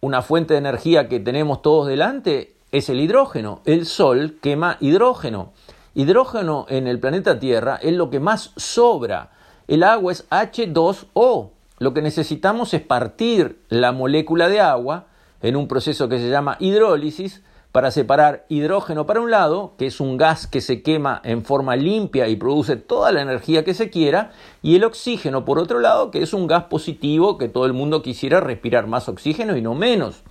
una 0.00 0.22
fuente 0.22 0.54
de 0.54 0.58
energía 0.58 1.08
que 1.08 1.20
tenemos 1.20 1.62
todos 1.62 1.86
delante 1.86 2.56
es 2.72 2.88
el 2.88 3.00
hidrógeno. 3.00 3.60
El 3.64 3.86
Sol 3.86 4.38
quema 4.40 4.78
hidrógeno. 4.80 5.52
Hidrógeno 5.94 6.66
en 6.68 6.86
el 6.86 6.98
planeta 6.98 7.38
Tierra 7.38 7.78
es 7.82 7.92
lo 7.92 8.10
que 8.10 8.20
más 8.20 8.52
sobra. 8.56 9.30
El 9.68 9.82
agua 9.82 10.12
es 10.12 10.28
H2O. 10.30 11.50
Lo 11.78 11.94
que 11.94 12.02
necesitamos 12.02 12.72
es 12.74 12.80
partir 12.80 13.60
la 13.68 13.92
molécula 13.92 14.48
de 14.48 14.60
agua 14.60 15.06
en 15.42 15.56
un 15.56 15.68
proceso 15.68 16.08
que 16.08 16.18
se 16.18 16.30
llama 16.30 16.56
hidrólisis 16.60 17.42
para 17.72 17.90
separar 17.90 18.44
hidrógeno 18.48 19.06
para 19.06 19.20
un 19.20 19.30
lado, 19.30 19.74
que 19.78 19.86
es 19.86 20.00
un 20.00 20.16
gas 20.16 20.46
que 20.46 20.60
se 20.60 20.82
quema 20.82 21.20
en 21.24 21.44
forma 21.44 21.76
limpia 21.76 22.26
y 22.28 22.36
produce 22.36 22.76
toda 22.76 23.12
la 23.12 23.22
energía 23.22 23.64
que 23.64 23.74
se 23.74 23.90
quiera, 23.90 24.32
y 24.60 24.76
el 24.76 24.84
oxígeno 24.84 25.44
por 25.44 25.58
otro 25.58 25.78
lado, 25.78 26.10
que 26.10 26.22
es 26.22 26.34
un 26.34 26.46
gas 26.46 26.64
positivo 26.64 27.38
que 27.38 27.48
todo 27.48 27.66
el 27.66 27.72
mundo 27.72 28.02
quisiera 28.02 28.40
respirar 28.40 28.86
más 28.88 29.08
oxígeno 29.08 29.56
y 29.56 29.62
no 29.62 29.74
menos. 29.74 30.22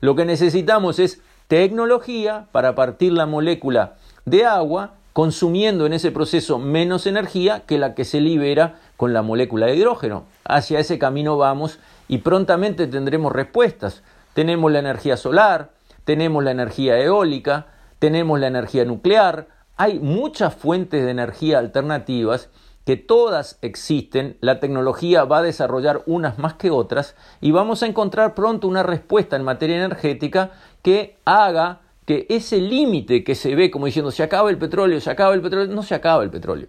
Lo 0.00 0.14
que 0.14 0.24
necesitamos 0.26 0.98
es 0.98 1.22
tecnología 1.48 2.46
para 2.52 2.74
partir 2.74 3.12
la 3.12 3.26
molécula 3.26 3.94
de 4.26 4.44
agua, 4.44 4.94
consumiendo 5.12 5.86
en 5.86 5.92
ese 5.92 6.12
proceso 6.12 6.58
menos 6.58 7.06
energía 7.06 7.64
que 7.66 7.78
la 7.78 7.94
que 7.94 8.04
se 8.04 8.20
libera 8.20 8.78
con 8.96 9.12
la 9.12 9.22
molécula 9.22 9.66
de 9.66 9.76
hidrógeno. 9.76 10.24
Hacia 10.44 10.78
ese 10.78 10.98
camino 10.98 11.36
vamos 11.36 11.78
y 12.06 12.18
prontamente 12.18 12.86
tendremos 12.86 13.32
respuestas. 13.32 14.02
Tenemos 14.34 14.70
la 14.70 14.78
energía 14.78 15.16
solar, 15.16 15.70
tenemos 16.10 16.42
la 16.42 16.50
energía 16.50 16.98
eólica, 16.98 17.68
tenemos 18.00 18.40
la 18.40 18.48
energía 18.48 18.84
nuclear, 18.84 19.46
hay 19.76 20.00
muchas 20.00 20.52
fuentes 20.52 21.04
de 21.04 21.12
energía 21.12 21.60
alternativas 21.60 22.50
que 22.84 22.96
todas 22.96 23.60
existen, 23.62 24.36
la 24.40 24.58
tecnología 24.58 25.22
va 25.22 25.38
a 25.38 25.42
desarrollar 25.42 26.02
unas 26.06 26.36
más 26.36 26.54
que 26.54 26.72
otras 26.72 27.14
y 27.40 27.52
vamos 27.52 27.84
a 27.84 27.86
encontrar 27.86 28.34
pronto 28.34 28.66
una 28.66 28.82
respuesta 28.82 29.36
en 29.36 29.44
materia 29.44 29.76
energética 29.76 30.50
que 30.82 31.16
haga 31.24 31.82
que 32.06 32.26
ese 32.28 32.56
límite 32.56 33.22
que 33.22 33.36
se 33.36 33.54
ve 33.54 33.70
como 33.70 33.86
diciendo 33.86 34.10
se 34.10 34.24
acaba 34.24 34.50
el 34.50 34.58
petróleo, 34.58 35.00
se 35.00 35.12
acaba 35.12 35.32
el 35.34 35.42
petróleo, 35.42 35.72
no 35.72 35.84
se 35.84 35.94
acaba 35.94 36.24
el 36.24 36.30
petróleo. 36.30 36.66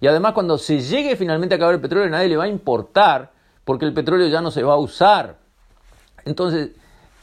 Y 0.00 0.06
además 0.06 0.34
cuando 0.34 0.56
se 0.56 0.78
llegue 0.78 1.16
finalmente 1.16 1.56
a 1.56 1.56
acabar 1.56 1.74
el 1.74 1.80
petróleo, 1.80 2.08
nadie 2.08 2.28
le 2.28 2.36
va 2.36 2.44
a 2.44 2.48
importar 2.48 3.32
porque 3.64 3.86
el 3.86 3.92
petróleo 3.92 4.28
ya 4.28 4.40
no 4.40 4.52
se 4.52 4.62
va 4.62 4.74
a 4.74 4.78
usar. 4.78 5.38
Entonces, 6.24 6.70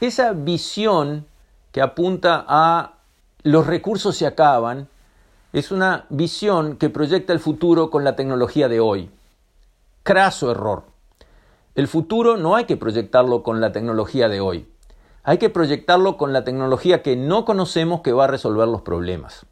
esa 0.01 0.34
visión 0.34 1.31
que 1.72 1.82
apunta 1.82 2.46
a 2.48 2.94
los 3.44 3.68
recursos 3.68 4.16
se 4.16 4.28
acaban, 4.28 4.88
es 5.54 5.72
una 5.72 6.06
visión 6.10 6.78
que 6.78 6.90
proyecta 6.90 7.34
el 7.34 7.40
futuro 7.40 7.90
con 7.90 8.04
la 8.04 8.16
tecnología 8.16 8.70
de 8.70 8.80
hoy. 8.80 9.10
Craso 10.04 10.51
error. 10.51 10.84
El 11.75 11.88
futuro 11.88 12.38
no 12.38 12.56
hay 12.56 12.66
que 12.66 12.78
proyectarlo 12.78 13.44
con 13.44 13.62
la 13.62 13.72
tecnología 13.72 14.30
de 14.30 14.42
hoy. 14.42 14.68
Hay 15.24 15.38
que 15.38 15.50
proyectarlo 15.50 16.18
con 16.18 16.34
la 16.34 16.44
tecnología 16.44 17.01
que 17.01 17.16
no 17.16 17.46
conocemos 17.46 18.01
que 18.01 18.13
va 18.13 18.25
a 18.25 18.28
resolver 18.28 18.68
los 18.68 18.82
problemas. 18.82 19.46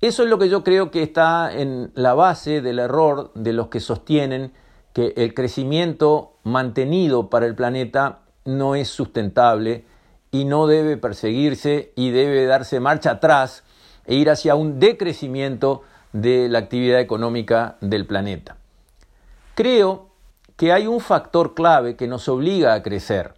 Eso 0.00 0.22
es 0.22 0.30
lo 0.30 0.38
que 0.38 0.48
yo 0.48 0.62
creo 0.62 0.90
que 0.90 1.02
está 1.02 1.52
en 1.52 1.90
la 1.94 2.14
base 2.14 2.60
del 2.60 2.78
error 2.78 3.32
de 3.34 3.52
los 3.52 3.68
que 3.68 3.80
sostienen 3.80 4.52
que 4.92 5.12
el 5.16 5.34
crecimiento 5.34 6.34
mantenido 6.44 7.30
para 7.30 7.46
el 7.46 7.54
planeta 7.54 8.20
no 8.44 8.74
es 8.74 8.88
sustentable 8.88 9.84
y 10.30 10.44
no 10.44 10.66
debe 10.66 10.96
perseguirse 10.96 11.92
y 11.96 12.10
debe 12.10 12.46
darse 12.46 12.80
marcha 12.80 13.12
atrás 13.12 13.64
e 14.04 14.14
ir 14.14 14.30
hacia 14.30 14.54
un 14.54 14.78
decrecimiento 14.78 15.82
de 16.12 16.48
la 16.48 16.58
actividad 16.58 17.00
económica 17.00 17.76
del 17.80 18.06
planeta. 18.06 18.56
Creo 19.54 20.08
que 20.56 20.72
hay 20.72 20.86
un 20.86 21.00
factor 21.00 21.54
clave 21.54 21.96
que 21.96 22.08
nos 22.08 22.28
obliga 22.28 22.74
a 22.74 22.82
crecer. 22.82 23.34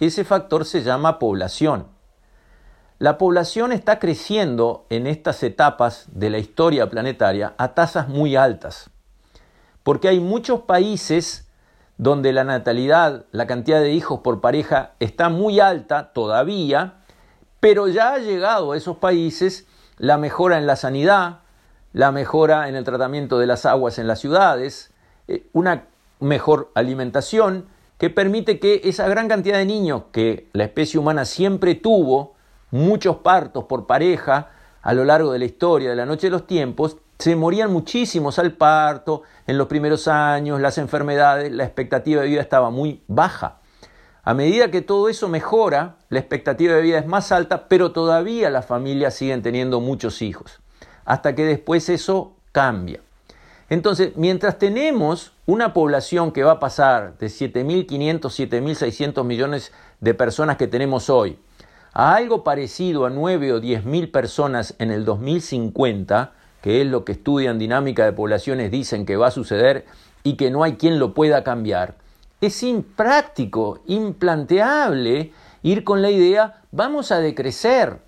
Ese 0.00 0.24
factor 0.24 0.64
se 0.64 0.82
llama 0.82 1.18
población. 1.18 1.86
La 2.98 3.18
población 3.18 3.72
está 3.72 3.98
creciendo 3.98 4.86
en 4.90 5.06
estas 5.06 5.42
etapas 5.42 6.06
de 6.12 6.30
la 6.30 6.38
historia 6.38 6.88
planetaria 6.88 7.54
a 7.58 7.74
tasas 7.74 8.08
muy 8.08 8.36
altas, 8.36 8.90
porque 9.82 10.08
hay 10.08 10.20
muchos 10.20 10.60
países 10.60 11.48
donde 12.02 12.32
la 12.32 12.42
natalidad, 12.42 13.26
la 13.30 13.46
cantidad 13.46 13.80
de 13.80 13.92
hijos 13.92 14.22
por 14.24 14.40
pareja 14.40 14.94
está 14.98 15.28
muy 15.28 15.60
alta 15.60 16.12
todavía, 16.12 16.94
pero 17.60 17.86
ya 17.86 18.14
ha 18.14 18.18
llegado 18.18 18.72
a 18.72 18.76
esos 18.76 18.96
países 18.96 19.68
la 19.98 20.18
mejora 20.18 20.58
en 20.58 20.66
la 20.66 20.74
sanidad, 20.74 21.42
la 21.92 22.10
mejora 22.10 22.68
en 22.68 22.74
el 22.74 22.82
tratamiento 22.82 23.38
de 23.38 23.46
las 23.46 23.66
aguas 23.66 24.00
en 24.00 24.08
las 24.08 24.18
ciudades, 24.18 24.92
eh, 25.28 25.46
una 25.52 25.84
mejor 26.18 26.72
alimentación 26.74 27.66
que 27.98 28.10
permite 28.10 28.58
que 28.58 28.80
esa 28.82 29.06
gran 29.06 29.28
cantidad 29.28 29.58
de 29.58 29.64
niños 29.64 30.02
que 30.10 30.48
la 30.54 30.64
especie 30.64 30.98
humana 30.98 31.24
siempre 31.24 31.76
tuvo, 31.76 32.34
muchos 32.72 33.18
partos 33.18 33.66
por 33.66 33.86
pareja 33.86 34.50
a 34.82 34.92
lo 34.92 35.04
largo 35.04 35.30
de 35.30 35.38
la 35.38 35.44
historia 35.44 35.90
de 35.90 35.96
la 35.96 36.06
noche 36.06 36.26
de 36.26 36.32
los 36.32 36.48
tiempos, 36.48 36.96
se 37.22 37.36
morían 37.36 37.72
muchísimos 37.72 38.40
al 38.40 38.54
parto, 38.54 39.22
en 39.46 39.56
los 39.56 39.68
primeros 39.68 40.08
años, 40.08 40.60
las 40.60 40.76
enfermedades, 40.76 41.52
la 41.52 41.62
expectativa 41.62 42.20
de 42.20 42.26
vida 42.26 42.40
estaba 42.40 42.70
muy 42.70 43.04
baja. 43.06 43.60
A 44.24 44.34
medida 44.34 44.72
que 44.72 44.82
todo 44.82 45.08
eso 45.08 45.28
mejora, 45.28 45.98
la 46.08 46.18
expectativa 46.18 46.74
de 46.74 46.82
vida 46.82 46.98
es 46.98 47.06
más 47.06 47.30
alta, 47.30 47.68
pero 47.68 47.92
todavía 47.92 48.50
las 48.50 48.66
familias 48.66 49.14
siguen 49.14 49.40
teniendo 49.40 49.80
muchos 49.80 50.20
hijos, 50.20 50.60
hasta 51.04 51.36
que 51.36 51.44
después 51.44 51.88
eso 51.90 52.34
cambia. 52.50 53.00
Entonces, 53.68 54.16
mientras 54.16 54.58
tenemos 54.58 55.32
una 55.46 55.72
población 55.72 56.32
que 56.32 56.42
va 56.42 56.52
a 56.52 56.60
pasar 56.60 57.18
de 57.18 57.28
7.500, 57.28 58.20
7.600 58.20 59.22
millones 59.22 59.72
de 60.00 60.12
personas 60.14 60.56
que 60.56 60.66
tenemos 60.66 61.08
hoy, 61.08 61.38
a 61.92 62.16
algo 62.16 62.42
parecido 62.42 63.06
a 63.06 63.10
9 63.10 63.52
o 63.52 63.60
10.000 63.60 64.10
personas 64.10 64.74
en 64.80 64.90
el 64.90 65.04
2050, 65.04 66.32
que 66.62 66.80
es 66.80 66.86
lo 66.86 67.04
que 67.04 67.12
estudian 67.12 67.58
dinámica 67.58 68.04
de 68.04 68.12
poblaciones, 68.12 68.70
dicen 68.70 69.04
que 69.04 69.16
va 69.16 69.26
a 69.26 69.32
suceder 69.32 69.84
y 70.22 70.36
que 70.36 70.50
no 70.50 70.62
hay 70.62 70.76
quien 70.76 70.98
lo 70.98 71.12
pueda 71.12 71.44
cambiar, 71.44 71.96
es 72.40 72.62
impráctico, 72.64 73.80
implanteable 73.86 75.32
ir 75.62 75.84
con 75.84 76.02
la 76.02 76.10
idea, 76.10 76.62
vamos 76.72 77.12
a 77.12 77.20
decrecer. 77.20 77.98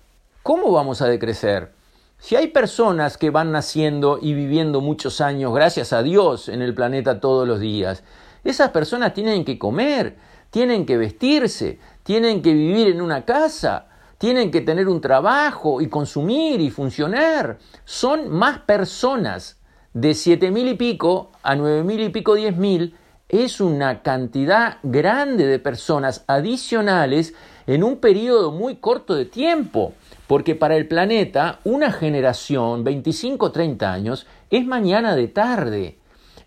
¿Cómo 0.43 0.71
vamos 0.73 1.01
a 1.01 1.07
decrecer? 1.07 1.71
Si 2.19 2.35
hay 2.35 2.47
personas 2.47 3.17
que 3.17 3.29
van 3.29 3.51
naciendo 3.51 4.19
y 4.21 4.33
viviendo 4.33 4.81
muchos 4.81 5.21
años, 5.21 5.53
gracias 5.53 5.93
a 5.93 6.03
Dios, 6.03 6.49
en 6.49 6.61
el 6.61 6.73
planeta 6.73 7.19
todos 7.19 7.47
los 7.47 7.59
días, 7.59 8.03
esas 8.43 8.71
personas 8.71 9.13
tienen 9.13 9.45
que 9.45 9.57
comer, 9.57 10.17
tienen 10.49 10.85
que 10.85 10.97
vestirse, 10.97 11.79
tienen 12.03 12.41
que 12.41 12.53
vivir 12.53 12.87
en 12.87 13.01
una 13.01 13.25
casa, 13.25 13.87
tienen 14.17 14.51
que 14.51 14.61
tener 14.61 14.87
un 14.87 15.01
trabajo 15.01 15.81
y 15.81 15.87
consumir 15.87 16.61
y 16.61 16.69
funcionar. 16.69 17.57
Son 17.83 18.29
más 18.29 18.59
personas 18.59 19.59
de 19.93 20.13
siete 20.13 20.51
mil 20.51 20.67
y 20.67 20.75
pico 20.75 21.31
a 21.43 21.55
nueve 21.55 21.83
mil 21.83 22.01
y 22.01 22.09
pico, 22.09 22.35
diez 22.35 22.55
mil. 22.55 22.95
Es 23.27 23.59
una 23.59 24.03
cantidad 24.03 24.77
grande 24.83 25.47
de 25.47 25.59
personas 25.59 26.23
adicionales 26.27 27.33
en 27.67 27.83
un 27.83 27.97
periodo 27.97 28.51
muy 28.51 28.77
corto 28.77 29.15
de 29.15 29.25
tiempo. 29.25 29.93
Porque 30.27 30.55
para 30.55 30.75
el 30.75 30.87
planeta, 30.87 31.59
una 31.63 31.91
generación, 31.91 32.83
25 32.83 33.51
30 33.51 33.91
años, 33.91 34.27
es 34.49 34.65
mañana 34.65 35.15
de 35.15 35.27
tarde. 35.27 35.99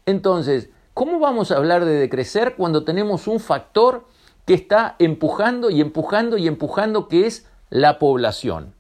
Entonces, 0.07 0.71
¿cómo 0.95 1.19
vamos 1.21 1.51
a 1.51 1.57
hablar 1.57 1.85
de 1.85 1.95
decrecer 1.95 2.55
cuando 2.57 2.85
tenemos 2.85 3.29
un 3.29 3.41
factor 3.41 4.07
que 4.47 4.55
está 4.55 4.97
empujando 4.99 5.69
y 5.69 5.81
empujando 5.81 6.39
y 6.39 6.49
empujando, 6.49 7.07
que 7.07 7.27
es 7.27 7.47
la 7.71 7.99
población. 7.99 8.75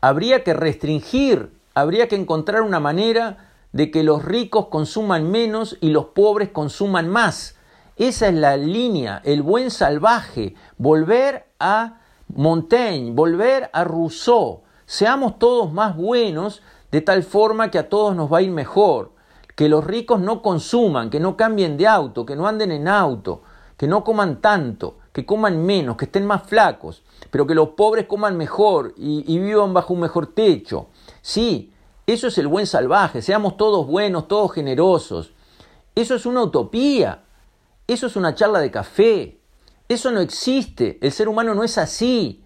Habría 0.00 0.44
que 0.44 0.54
restringir, 0.54 1.52
habría 1.74 2.08
que 2.08 2.16
encontrar 2.16 2.62
una 2.62 2.80
manera 2.80 3.50
de 3.72 3.90
que 3.90 4.02
los 4.02 4.24
ricos 4.24 4.66
consuman 4.66 5.30
menos 5.30 5.78
y 5.80 5.90
los 5.90 6.06
pobres 6.06 6.50
consuman 6.50 7.08
más. 7.08 7.56
Esa 7.96 8.28
es 8.28 8.34
la 8.34 8.56
línea, 8.56 9.20
el 9.24 9.42
buen 9.42 9.70
salvaje, 9.70 10.54
volver 10.76 11.46
a 11.58 12.00
Montaigne, 12.28 13.12
volver 13.12 13.70
a 13.72 13.84
Rousseau. 13.84 14.62
Seamos 14.86 15.38
todos 15.38 15.72
más 15.72 15.96
buenos 15.96 16.62
de 16.90 17.00
tal 17.00 17.22
forma 17.22 17.70
que 17.70 17.78
a 17.78 17.88
todos 17.88 18.14
nos 18.14 18.32
va 18.32 18.38
a 18.38 18.42
ir 18.42 18.50
mejor, 18.50 19.12
que 19.56 19.68
los 19.68 19.84
ricos 19.84 20.20
no 20.20 20.42
consuman, 20.42 21.10
que 21.10 21.20
no 21.20 21.36
cambien 21.36 21.76
de 21.76 21.86
auto, 21.86 22.26
que 22.26 22.36
no 22.36 22.46
anden 22.46 22.72
en 22.72 22.88
auto, 22.88 23.42
que 23.76 23.86
no 23.86 24.04
coman 24.04 24.40
tanto, 24.40 24.98
que 25.12 25.24
coman 25.24 25.64
menos, 25.64 25.96
que 25.96 26.06
estén 26.06 26.26
más 26.26 26.42
flacos, 26.42 27.02
pero 27.32 27.46
que 27.46 27.54
los 27.54 27.70
pobres 27.70 28.04
coman 28.04 28.36
mejor 28.36 28.92
y, 28.94 29.24
y 29.26 29.38
vivan 29.38 29.72
bajo 29.72 29.94
un 29.94 30.00
mejor 30.00 30.26
techo. 30.26 30.88
Sí, 31.22 31.72
eso 32.06 32.26
es 32.26 32.36
el 32.36 32.46
buen 32.46 32.66
salvaje, 32.66 33.22
seamos 33.22 33.56
todos 33.56 33.86
buenos, 33.86 34.28
todos 34.28 34.52
generosos. 34.52 35.32
Eso 35.94 36.14
es 36.14 36.26
una 36.26 36.42
utopía, 36.42 37.22
eso 37.86 38.06
es 38.06 38.16
una 38.16 38.34
charla 38.34 38.60
de 38.60 38.70
café, 38.70 39.40
eso 39.88 40.10
no 40.10 40.20
existe, 40.20 40.98
el 41.00 41.10
ser 41.10 41.26
humano 41.26 41.54
no 41.54 41.64
es 41.64 41.78
así. 41.78 42.44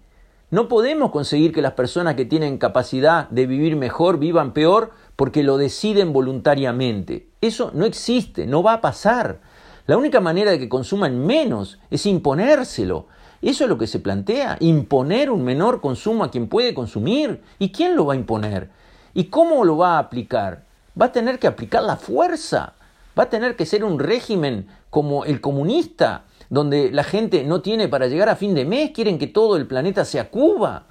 No 0.51 0.69
podemos 0.69 1.11
conseguir 1.11 1.51
que 1.51 1.61
las 1.61 1.73
personas 1.73 2.15
que 2.15 2.23
tienen 2.23 2.57
capacidad 2.57 3.27
de 3.29 3.45
vivir 3.45 3.75
mejor 3.75 4.19
vivan 4.19 4.53
peor 4.53 4.91
porque 5.17 5.43
lo 5.43 5.57
deciden 5.57 6.13
voluntariamente. 6.13 7.27
Eso 7.41 7.71
no 7.73 7.83
existe, 7.83 8.47
no 8.47 8.63
va 8.63 8.73
a 8.73 8.81
pasar. 8.81 9.41
La 9.85 9.97
única 9.97 10.21
manera 10.21 10.51
de 10.51 10.59
que 10.59 10.69
consuman 10.69 11.25
menos 11.25 11.77
es 11.91 12.05
imponérselo. 12.05 13.07
Eso 13.41 13.63
es 13.63 13.69
lo 13.69 13.77
que 13.77 13.87
se 13.87 13.99
plantea, 13.99 14.57
imponer 14.59 15.29
un 15.29 15.43
menor 15.43 15.79
consumo 15.81 16.23
a 16.23 16.31
quien 16.31 16.47
puede 16.47 16.73
consumir. 16.73 17.41
¿Y 17.59 17.71
quién 17.71 17.95
lo 17.95 18.05
va 18.05 18.13
a 18.13 18.17
imponer? 18.17 18.69
¿Y 19.13 19.25
cómo 19.25 19.63
lo 19.63 19.77
va 19.77 19.95
a 19.95 19.99
aplicar? 19.99 20.63
Va 20.99 21.07
a 21.07 21.11
tener 21.11 21.39
que 21.39 21.47
aplicar 21.47 21.83
la 21.83 21.97
fuerza. 21.97 22.73
Va 23.17 23.23
a 23.23 23.29
tener 23.29 23.55
que 23.55 23.65
ser 23.65 23.83
un 23.83 23.99
régimen 23.99 24.67
como 24.89 25.25
el 25.25 25.41
comunista, 25.41 26.25
donde 26.49 26.91
la 26.91 27.03
gente 27.03 27.43
no 27.43 27.61
tiene 27.61 27.87
para 27.87 28.07
llegar 28.07 28.29
a 28.29 28.35
fin 28.35 28.55
de 28.55 28.65
mes, 28.65 28.91
quieren 28.91 29.19
que 29.19 29.27
todo 29.27 29.57
el 29.57 29.67
planeta 29.67 30.05
sea 30.05 30.29
Cuba. 30.29 30.87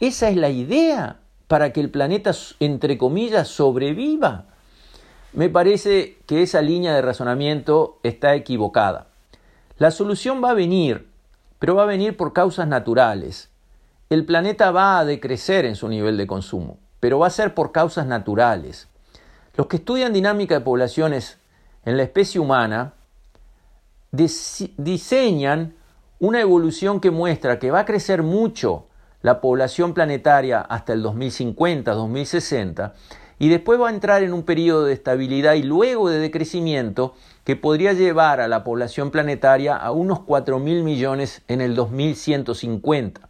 Esa 0.00 0.28
es 0.28 0.36
la 0.36 0.50
idea 0.50 1.18
para 1.48 1.72
que 1.72 1.80
el 1.80 1.90
planeta, 1.90 2.32
entre 2.60 2.98
comillas, 2.98 3.48
sobreviva. 3.48 4.46
Me 5.32 5.48
parece 5.48 6.18
que 6.26 6.42
esa 6.42 6.62
línea 6.62 6.94
de 6.94 7.02
razonamiento 7.02 7.98
está 8.02 8.34
equivocada. 8.34 9.08
La 9.78 9.90
solución 9.90 10.42
va 10.42 10.50
a 10.50 10.54
venir, 10.54 11.07
pero 11.58 11.74
va 11.74 11.82
a 11.84 11.86
venir 11.86 12.16
por 12.16 12.32
causas 12.32 12.68
naturales. 12.68 13.50
El 14.10 14.24
planeta 14.24 14.70
va 14.70 14.98
a 14.98 15.04
decrecer 15.04 15.64
en 15.64 15.76
su 15.76 15.88
nivel 15.88 16.16
de 16.16 16.26
consumo, 16.26 16.78
pero 17.00 17.18
va 17.18 17.26
a 17.26 17.30
ser 17.30 17.54
por 17.54 17.72
causas 17.72 18.06
naturales. 18.06 18.88
Los 19.54 19.66
que 19.66 19.76
estudian 19.76 20.12
dinámica 20.12 20.54
de 20.54 20.60
poblaciones 20.60 21.38
en 21.84 21.96
la 21.96 22.04
especie 22.04 22.40
humana 22.40 22.94
diseñan 24.10 25.74
una 26.20 26.40
evolución 26.40 27.00
que 27.00 27.10
muestra 27.10 27.58
que 27.58 27.70
va 27.70 27.80
a 27.80 27.84
crecer 27.84 28.22
mucho 28.22 28.86
la 29.20 29.40
población 29.40 29.94
planetaria 29.94 30.60
hasta 30.60 30.92
el 30.92 31.02
2050, 31.02 31.92
2060, 31.92 32.94
y 33.38 33.48
después 33.48 33.80
va 33.80 33.88
a 33.88 33.92
entrar 33.92 34.22
en 34.22 34.32
un 34.32 34.42
periodo 34.42 34.84
de 34.84 34.92
estabilidad 34.92 35.54
y 35.54 35.62
luego 35.62 36.10
de 36.10 36.18
decrecimiento 36.18 37.14
que 37.44 37.56
podría 37.56 37.92
llevar 37.92 38.40
a 38.40 38.48
la 38.48 38.64
población 38.64 39.10
planetaria 39.10 39.76
a 39.76 39.90
unos 39.92 40.20
4 40.20 40.58
mil 40.58 40.82
millones 40.82 41.42
en 41.48 41.60
el 41.60 41.74
2150. 41.74 43.20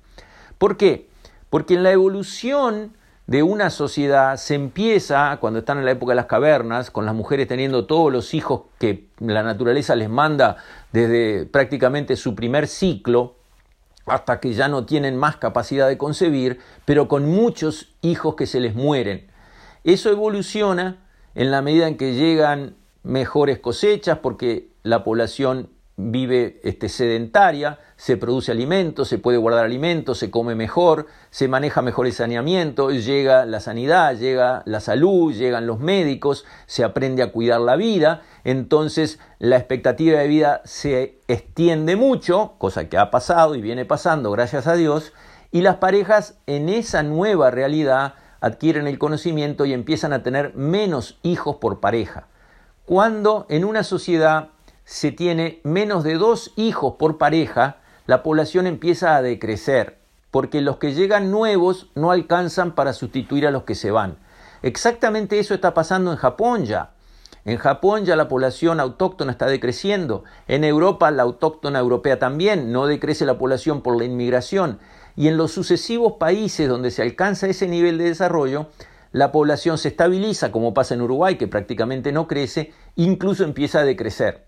¿Por 0.59 0.77
qué? 0.77 1.09
Porque 1.51 1.75
en 1.75 1.83
la 1.83 1.93
evolución 1.93 2.97
de 3.29 3.43
una 3.43 3.69
sociedad 3.69 4.39
se 4.39 4.55
empieza, 4.55 5.37
cuando 5.39 5.59
están 5.59 5.79
en 5.79 5.85
la 5.85 5.91
época 5.91 6.13
de 6.13 6.17
las 6.17 6.27
cavernas, 6.27 6.91
con 6.91 7.05
las 7.05 7.15
mujeres 7.15 7.47
teniendo 7.47 7.87
todos 7.87 8.11
los 8.11 8.33
hijos 8.33 8.63
que 8.79 9.09
la 9.19 9.43
naturaleza 9.43 9.95
les 9.95 10.09
manda 10.09 10.57
desde 10.93 11.45
prácticamente 11.45 12.17
su 12.17 12.35
primer 12.35 12.67
ciclo, 12.67 13.37
hasta 14.07 14.41
que 14.41 14.55
ya 14.55 14.69
no 14.69 14.87
tienen 14.87 15.17
más 15.19 15.37
capacidad 15.37 15.89
de 15.89 15.99
concebir, 15.99 16.59
pero 16.87 17.07
con 17.07 17.27
muchos 17.27 17.95
hijos 18.01 18.35
que 18.35 18.47
se 18.47 18.61
les 18.61 18.75
mueren. 18.75 19.29
Eso 19.85 20.11
evoluciona 20.11 21.07
en 21.35 21.51
la 21.51 21.63
medida 21.63 21.89
en 21.89 21.97
que 21.97 22.15
llegan 22.15 22.77
mejores 23.03 23.59
cosechas, 23.59 24.19
porque 24.19 24.71
la 24.83 25.05
población 25.05 25.71
vive 26.01 26.61
este, 26.63 26.89
sedentaria, 26.89 27.81
se 27.97 28.17
produce 28.17 28.53
alimento, 28.53 29.05
se 29.05 29.19
puede 29.19 29.37
guardar 29.37 29.65
alimento, 29.65 30.15
se 30.15 30.31
come 30.31 30.55
mejor, 30.55 31.07
se 31.31 31.49
maneja 31.49 31.83
mejor 31.83 32.07
el 32.07 32.13
saneamiento, 32.13 32.91
llega 32.91 33.45
la 33.47 33.59
sanidad, 33.59 34.17
llega 34.17 34.63
la 34.65 34.79
salud, 34.79 35.35
llegan 35.35 35.67
los 35.67 35.81
médicos, 35.81 36.45
se 36.67 36.85
aprende 36.85 37.25
a 37.25 37.33
cuidar 37.33 37.61
la 37.61 37.75
vida, 37.75 38.23
entonces 38.45 39.19
la 39.41 39.57
expectativa 39.57 40.21
de 40.21 40.29
vida 40.29 40.63
se 40.65 41.19
extiende 41.27 41.97
mucho, 41.97 42.55
cosa 42.59 42.89
que 42.89 42.97
ha 42.97 43.11
pasado 43.11 43.57
y 43.57 43.61
viene 43.61 43.85
pasando, 43.85 44.31
gracias 44.31 44.69
a 44.69 44.75
Dios, 44.75 45.13
y 45.51 45.63
las 45.63 45.77
parejas 45.77 46.39
en 46.47 46.69
esa 46.69 47.03
nueva 47.03 47.51
realidad 47.51 48.15
adquieren 48.41 48.87
el 48.87 48.99
conocimiento 48.99 49.65
y 49.65 49.73
empiezan 49.73 50.13
a 50.13 50.23
tener 50.23 50.55
menos 50.55 51.19
hijos 51.23 51.57
por 51.57 51.81
pareja. 51.81 52.27
Cuando 52.85 53.47
en 53.49 53.65
una 53.65 53.83
sociedad 53.83 54.49
se 54.85 55.13
tiene 55.13 55.61
menos 55.65 56.05
de 56.05 56.15
dos 56.15 56.53
hijos 56.57 56.95
por 56.99 57.19
pareja, 57.19 57.77
la 58.07 58.23
población 58.23 58.67
empieza 58.67 59.17
a 59.17 59.23
decrecer, 59.23 59.99
porque 60.31 60.61
los 60.61 60.79
que 60.79 60.95
llegan 60.95 61.31
nuevos 61.31 61.91
no 61.95 62.11
alcanzan 62.11 62.75
para 62.75 62.93
sustituir 62.93 63.47
a 63.47 63.51
los 63.51 63.65
que 63.65 63.75
se 63.75 63.91
van. 63.91 64.17
Exactamente 64.63 65.39
eso 65.39 65.55
está 65.55 65.75
pasando 65.75 66.11
en 66.11 66.17
Japón 66.17 66.65
ya. 66.65 66.91
En 67.45 67.57
Japón 67.57 68.05
ya 68.05 68.17
la 68.17 68.29
población 68.29 68.81
autóctona 68.81 69.33
está 69.33 69.47
decreciendo. 69.47 70.25
En 70.49 70.65
Europa 70.65 71.11
la 71.11 71.23
autóctona 71.23 71.79
europea 71.79 72.19
también. 72.19 72.73
No 72.73 72.87
decrece 72.87 73.25
la 73.25 73.39
población 73.39 73.81
por 73.81 73.97
la 73.97 74.05
inmigración. 74.05 74.81
Y 75.19 75.27
en 75.27 75.37
los 75.37 75.51
sucesivos 75.51 76.13
países 76.13 76.69
donde 76.69 76.93
se 76.93 77.03
alcanza 77.03 77.49
ese 77.49 77.67
nivel 77.67 77.99
de 77.99 78.05
desarrollo, 78.05 78.69
la 79.11 79.33
población 79.33 79.77
se 79.77 79.89
estabiliza, 79.89 80.53
como 80.53 80.73
pasa 80.73 80.95
en 80.95 81.03
Uruguay, 81.03 81.37
que 81.37 81.49
prácticamente 81.49 82.13
no 82.13 82.29
crece, 82.29 82.73
incluso 82.95 83.43
empieza 83.43 83.81
a 83.81 83.85
decrecer. 83.85 84.45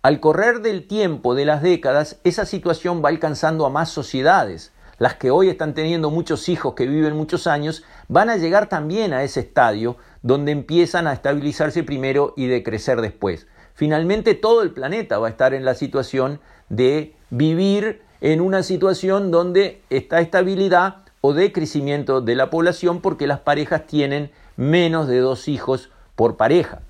Al 0.00 0.20
correr 0.20 0.62
del 0.62 0.86
tiempo, 0.86 1.34
de 1.34 1.44
las 1.44 1.60
décadas, 1.60 2.20
esa 2.24 2.46
situación 2.46 3.02
va 3.04 3.10
alcanzando 3.10 3.66
a 3.66 3.68
más 3.68 3.90
sociedades. 3.90 4.72
Las 4.96 5.16
que 5.16 5.30
hoy 5.30 5.50
están 5.50 5.74
teniendo 5.74 6.08
muchos 6.08 6.48
hijos 6.48 6.72
que 6.72 6.86
viven 6.86 7.14
muchos 7.14 7.46
años 7.46 7.84
van 8.08 8.30
a 8.30 8.38
llegar 8.38 8.70
también 8.70 9.12
a 9.12 9.24
ese 9.24 9.40
estadio 9.40 9.98
donde 10.22 10.52
empiezan 10.52 11.06
a 11.06 11.12
estabilizarse 11.12 11.82
primero 11.82 12.32
y 12.34 12.46
decrecer 12.46 13.02
después. 13.02 13.46
Finalmente 13.74 14.32
todo 14.32 14.62
el 14.62 14.70
planeta 14.70 15.18
va 15.18 15.26
a 15.26 15.30
estar 15.30 15.52
en 15.52 15.66
la 15.66 15.74
situación 15.74 16.40
de 16.70 17.14
vivir 17.28 18.00
en 18.24 18.40
una 18.40 18.62
situación 18.62 19.30
donde 19.30 19.82
está 19.90 20.20
estabilidad 20.20 21.02
o 21.20 21.34
decrecimiento 21.34 22.22
de 22.22 22.34
la 22.34 22.48
población 22.48 23.02
porque 23.02 23.26
las 23.26 23.40
parejas 23.40 23.86
tienen 23.86 24.30
menos 24.56 25.08
de 25.08 25.18
dos 25.18 25.46
hijos 25.46 25.90
por 26.16 26.38
pareja. 26.38 26.80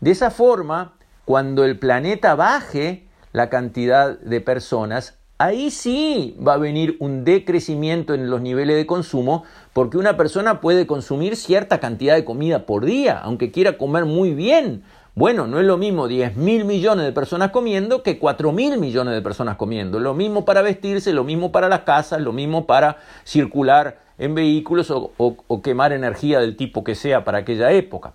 De 0.00 0.10
esa 0.10 0.30
forma, 0.30 0.92
cuando 1.24 1.64
el 1.64 1.78
planeta 1.78 2.34
baje 2.34 3.06
la 3.32 3.48
cantidad 3.48 4.18
de 4.18 4.42
personas, 4.42 5.14
ahí 5.38 5.70
sí 5.70 6.36
va 6.46 6.52
a 6.52 6.58
venir 6.58 6.98
un 7.00 7.24
decrecimiento 7.24 8.12
en 8.12 8.28
los 8.28 8.42
niveles 8.42 8.76
de 8.76 8.84
consumo, 8.84 9.44
porque 9.72 9.96
una 9.96 10.18
persona 10.18 10.60
puede 10.60 10.86
consumir 10.86 11.36
cierta 11.36 11.80
cantidad 11.80 12.14
de 12.14 12.26
comida 12.26 12.66
por 12.66 12.84
día, 12.84 13.18
aunque 13.20 13.50
quiera 13.50 13.78
comer 13.78 14.04
muy 14.04 14.34
bien. 14.34 14.84
Bueno, 15.16 15.46
no 15.46 15.60
es 15.60 15.64
lo 15.64 15.76
mismo 15.76 16.08
10 16.08 16.36
mil 16.36 16.64
millones 16.64 17.04
de 17.04 17.12
personas 17.12 17.52
comiendo 17.52 18.02
que 18.02 18.18
4 18.18 18.50
mil 18.50 18.78
millones 18.78 19.14
de 19.14 19.22
personas 19.22 19.56
comiendo. 19.56 20.00
Lo 20.00 20.12
mismo 20.12 20.44
para 20.44 20.60
vestirse, 20.60 21.12
lo 21.12 21.22
mismo 21.22 21.52
para 21.52 21.68
las 21.68 21.82
casas, 21.82 22.20
lo 22.20 22.32
mismo 22.32 22.66
para 22.66 22.96
circular 23.22 24.00
en 24.18 24.34
vehículos 24.34 24.90
o, 24.90 25.12
o 25.16 25.62
quemar 25.62 25.92
energía 25.92 26.40
del 26.40 26.56
tipo 26.56 26.82
que 26.82 26.96
sea 26.96 27.24
para 27.24 27.38
aquella 27.38 27.70
época. 27.70 28.14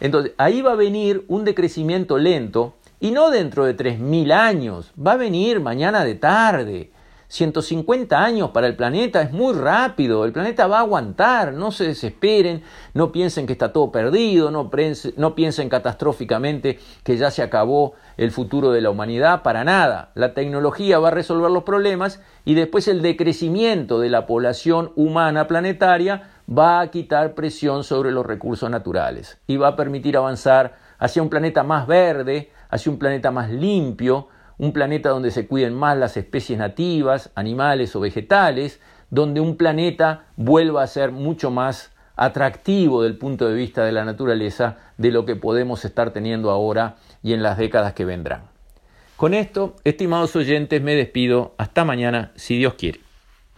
Entonces, 0.00 0.32
ahí 0.38 0.60
va 0.60 0.72
a 0.72 0.76
venir 0.76 1.24
un 1.28 1.44
decrecimiento 1.44 2.18
lento 2.18 2.74
y 2.98 3.12
no 3.12 3.30
dentro 3.30 3.64
de 3.64 3.76
3.000 3.76 4.32
años, 4.32 4.92
va 5.00 5.12
a 5.12 5.16
venir 5.16 5.60
mañana 5.60 6.04
de 6.04 6.16
tarde. 6.16 6.90
150 7.30 8.20
años 8.20 8.50
para 8.50 8.66
el 8.66 8.74
planeta 8.74 9.22
es 9.22 9.30
muy 9.30 9.54
rápido, 9.54 10.24
el 10.24 10.32
planeta 10.32 10.66
va 10.66 10.78
a 10.78 10.80
aguantar, 10.80 11.52
no 11.52 11.70
se 11.70 11.84
desesperen, 11.86 12.64
no 12.92 13.12
piensen 13.12 13.46
que 13.46 13.52
está 13.52 13.72
todo 13.72 13.92
perdido, 13.92 14.50
no, 14.50 14.68
no 15.16 15.34
piensen 15.36 15.68
catastróficamente 15.68 16.80
que 17.04 17.16
ya 17.16 17.30
se 17.30 17.42
acabó 17.42 17.94
el 18.16 18.32
futuro 18.32 18.72
de 18.72 18.80
la 18.80 18.90
humanidad, 18.90 19.42
para 19.44 19.62
nada. 19.62 20.10
La 20.16 20.34
tecnología 20.34 20.98
va 20.98 21.08
a 21.08 21.12
resolver 21.12 21.52
los 21.52 21.62
problemas 21.62 22.20
y 22.44 22.54
después 22.54 22.88
el 22.88 23.00
decrecimiento 23.00 24.00
de 24.00 24.10
la 24.10 24.26
población 24.26 24.90
humana 24.96 25.46
planetaria 25.46 26.30
va 26.50 26.80
a 26.80 26.90
quitar 26.90 27.34
presión 27.36 27.84
sobre 27.84 28.10
los 28.10 28.26
recursos 28.26 28.68
naturales 28.68 29.38
y 29.46 29.56
va 29.56 29.68
a 29.68 29.76
permitir 29.76 30.16
avanzar 30.16 30.74
hacia 30.98 31.22
un 31.22 31.30
planeta 31.30 31.62
más 31.62 31.86
verde, 31.86 32.50
hacia 32.70 32.90
un 32.90 32.98
planeta 32.98 33.30
más 33.30 33.50
limpio, 33.50 34.26
un 34.60 34.74
planeta 34.74 35.08
donde 35.08 35.30
se 35.30 35.46
cuiden 35.46 35.72
más 35.72 35.96
las 35.96 36.18
especies 36.18 36.58
nativas, 36.58 37.30
animales 37.34 37.96
o 37.96 38.00
vegetales, 38.00 38.78
donde 39.08 39.40
un 39.40 39.56
planeta 39.56 40.26
vuelva 40.36 40.82
a 40.82 40.86
ser 40.86 41.12
mucho 41.12 41.50
más 41.50 41.92
atractivo 42.14 43.02
del 43.02 43.16
punto 43.16 43.48
de 43.48 43.54
vista 43.54 43.86
de 43.86 43.92
la 43.92 44.04
naturaleza 44.04 44.76
de 44.98 45.12
lo 45.12 45.24
que 45.24 45.34
podemos 45.34 45.86
estar 45.86 46.10
teniendo 46.10 46.50
ahora 46.50 46.96
y 47.22 47.32
en 47.32 47.42
las 47.42 47.56
décadas 47.56 47.94
que 47.94 48.04
vendrán. 48.04 48.42
Con 49.16 49.32
esto, 49.32 49.76
estimados 49.84 50.36
oyentes, 50.36 50.82
me 50.82 50.94
despido. 50.94 51.54
Hasta 51.56 51.86
mañana, 51.86 52.32
si 52.34 52.58
Dios 52.58 52.74
quiere. 52.74 53.00